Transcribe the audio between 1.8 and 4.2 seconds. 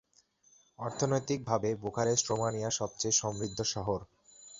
Bucharest রোমানিয়ার সবচেয়ে সমৃদ্ধ শহর।